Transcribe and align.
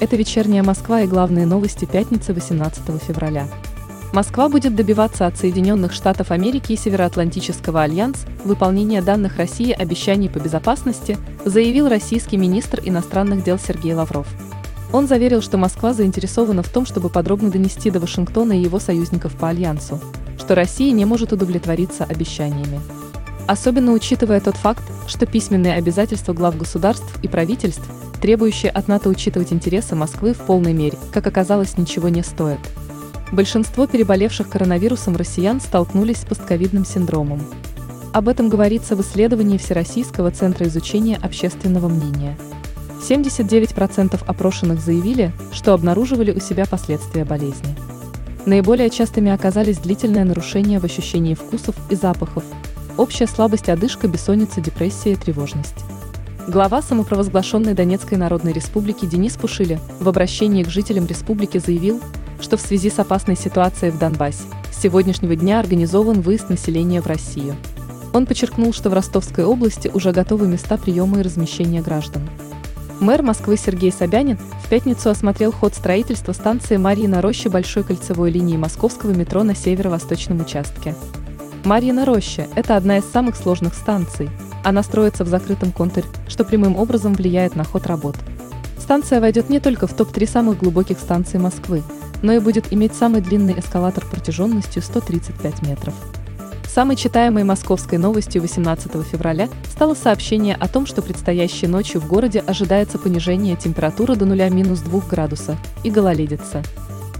Это 0.00 0.16
вечерняя 0.16 0.62
Москва 0.62 1.02
и 1.02 1.06
главные 1.06 1.44
новости 1.44 1.84
пятницы 1.84 2.32
18 2.32 3.02
февраля. 3.02 3.46
Москва 4.14 4.48
будет 4.48 4.74
добиваться 4.74 5.26
от 5.26 5.36
Соединенных 5.36 5.92
Штатов 5.92 6.30
Америки 6.30 6.72
и 6.72 6.76
Североатлантического 6.76 7.82
альянс 7.82 8.24
выполнения 8.42 9.02
данных 9.02 9.36
России 9.36 9.72
обещаний 9.72 10.30
по 10.30 10.38
безопасности, 10.38 11.18
заявил 11.44 11.86
российский 11.86 12.38
министр 12.38 12.80
иностранных 12.82 13.44
дел 13.44 13.58
Сергей 13.58 13.92
Лавров. 13.92 14.26
Он 14.90 15.06
заверил, 15.06 15.42
что 15.42 15.58
Москва 15.58 15.92
заинтересована 15.92 16.62
в 16.62 16.70
том, 16.70 16.86
чтобы 16.86 17.10
подробно 17.10 17.50
донести 17.50 17.90
до 17.90 18.00
Вашингтона 18.00 18.54
и 18.58 18.62
его 18.62 18.78
союзников 18.78 19.34
по 19.36 19.50
альянсу, 19.50 20.00
что 20.38 20.54
Россия 20.54 20.92
не 20.92 21.04
может 21.04 21.34
удовлетвориться 21.34 22.04
обещаниями. 22.04 22.80
Особенно 23.46 23.92
учитывая 23.92 24.40
тот 24.40 24.56
факт, 24.56 24.82
что 25.06 25.26
письменные 25.26 25.74
обязательства 25.74 26.32
глав 26.32 26.56
государств 26.56 27.18
и 27.22 27.28
правительств, 27.28 27.84
требующие 28.20 28.70
от 28.70 28.88
НАТО 28.88 29.08
учитывать 29.08 29.52
интересы 29.52 29.94
Москвы 29.94 30.34
в 30.34 30.38
полной 30.38 30.72
мере, 30.72 30.98
как 31.12 31.26
оказалось, 31.26 31.76
ничего 31.78 32.08
не 32.08 32.22
стоят. 32.22 32.60
Большинство 33.32 33.86
переболевших 33.86 34.48
коронавирусом 34.48 35.16
россиян 35.16 35.60
столкнулись 35.60 36.18
с 36.18 36.24
постковидным 36.24 36.84
синдромом. 36.84 37.40
Об 38.12 38.28
этом 38.28 38.48
говорится 38.48 38.96
в 38.96 39.02
исследовании 39.02 39.56
Всероссийского 39.56 40.32
центра 40.32 40.66
изучения 40.66 41.16
общественного 41.16 41.88
мнения. 41.88 42.36
79% 43.08 44.20
опрошенных 44.26 44.80
заявили, 44.80 45.32
что 45.52 45.72
обнаруживали 45.72 46.32
у 46.32 46.40
себя 46.40 46.66
последствия 46.66 47.24
болезни. 47.24 47.76
Наиболее 48.46 48.90
частыми 48.90 49.30
оказались 49.30 49.78
длительное 49.78 50.24
нарушение 50.24 50.80
в 50.80 50.84
ощущении 50.84 51.34
вкусов 51.34 51.76
и 51.88 51.94
запахов, 51.94 52.42
общая 52.96 53.26
слабость, 53.26 53.68
одышка, 53.68 54.08
бессонница, 54.08 54.60
депрессия 54.60 55.12
и 55.12 55.16
тревожность. 55.16 55.84
Глава 56.48 56.82
самопровозглашенной 56.82 57.74
Донецкой 57.74 58.18
Народной 58.18 58.52
Республики 58.52 59.04
Денис 59.06 59.36
Пушили 59.36 59.78
в 60.00 60.08
обращении 60.08 60.64
к 60.64 60.70
жителям 60.70 61.06
республики 61.06 61.58
заявил, 61.58 62.00
что 62.40 62.56
в 62.56 62.60
связи 62.60 62.90
с 62.90 62.98
опасной 62.98 63.36
ситуацией 63.36 63.92
в 63.92 63.98
Донбассе 63.98 64.44
с 64.72 64.80
сегодняшнего 64.82 65.36
дня 65.36 65.60
организован 65.60 66.22
выезд 66.22 66.48
населения 66.48 67.02
в 67.02 67.06
Россию. 67.06 67.56
Он 68.12 68.26
подчеркнул, 68.26 68.72
что 68.72 68.90
в 68.90 68.94
Ростовской 68.94 69.44
области 69.44 69.90
уже 69.92 70.12
готовы 70.12 70.48
места 70.48 70.76
приема 70.76 71.20
и 71.20 71.22
размещения 71.22 71.82
граждан. 71.82 72.22
Мэр 72.98 73.22
Москвы 73.22 73.56
Сергей 73.56 73.92
Собянин 73.92 74.38
в 74.64 74.68
пятницу 74.68 75.10
осмотрел 75.10 75.52
ход 75.52 75.74
строительства 75.74 76.32
станции 76.32 76.76
Марьи 76.76 77.06
на 77.06 77.20
роще 77.20 77.48
Большой 77.48 77.84
кольцевой 77.84 78.30
линии 78.30 78.56
московского 78.56 79.12
метро 79.12 79.42
на 79.42 79.54
северо-восточном 79.54 80.40
участке. 80.40 80.94
Марьина 81.64 82.04
роща– 82.04 82.48
это 82.56 82.76
одна 82.76 82.98
из 82.98 83.04
самых 83.04 83.36
сложных 83.36 83.74
станций. 83.74 84.30
Она 84.62 84.82
строится 84.82 85.24
в 85.24 85.28
закрытом 85.28 85.72
контуре, 85.72 86.06
что 86.28 86.44
прямым 86.44 86.76
образом 86.76 87.14
влияет 87.14 87.56
на 87.56 87.64
ход 87.64 87.86
работ. 87.86 88.16
Станция 88.78 89.20
войдет 89.20 89.48
не 89.48 89.60
только 89.60 89.86
в 89.86 89.94
топ-3 89.94 90.28
самых 90.28 90.58
глубоких 90.58 90.98
станций 90.98 91.38
Москвы, 91.38 91.82
но 92.22 92.32
и 92.32 92.38
будет 92.38 92.72
иметь 92.72 92.94
самый 92.94 93.20
длинный 93.20 93.58
эскалатор 93.58 94.04
протяженностью 94.04 94.82
135 94.82 95.62
метров. 95.62 95.94
Самой 96.68 96.94
читаемой 96.94 97.42
московской 97.42 97.98
новостью 97.98 98.42
18 98.42 98.92
февраля 99.04 99.48
стало 99.72 99.94
сообщение 99.94 100.54
о 100.54 100.68
том, 100.68 100.86
что 100.86 101.02
предстоящей 101.02 101.66
ночью 101.66 102.00
в 102.00 102.06
городе 102.06 102.44
ожидается 102.46 102.96
понижение 102.96 103.56
температуры 103.56 104.14
до 104.14 104.24
0-2 104.24 105.08
градуса 105.08 105.56
и 105.82 105.90
гололедица. 105.90 106.62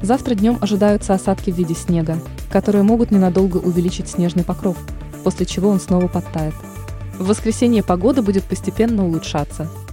Завтра 0.00 0.34
днем 0.34 0.58
ожидаются 0.60 1.12
осадки 1.12 1.50
в 1.50 1.56
виде 1.56 1.74
снега, 1.74 2.18
которые 2.50 2.84
могут 2.84 3.10
ненадолго 3.10 3.58
увеличить 3.58 4.08
снежный 4.08 4.44
покров, 4.44 4.78
после 5.24 5.44
чего 5.44 5.68
он 5.68 5.80
снова 5.80 6.08
подтает. 6.08 6.54
В 7.18 7.26
воскресенье 7.26 7.82
погода 7.82 8.22
будет 8.22 8.44
постепенно 8.44 9.04
улучшаться– 9.04 9.68